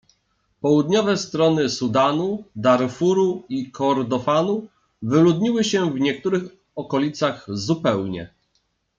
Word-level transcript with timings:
Południowe 0.61 1.17
strony 1.17 1.69
Sudanu, 1.69 2.43
Darfuru 2.55 3.43
i 3.49 3.71
Kordofanu 3.71 4.67
wyludniły 5.01 5.63
się 5.63 5.91
w 5.93 5.99
niektórych 5.99 6.43
okolicach 6.75 7.45
zupełnie. 7.49 8.33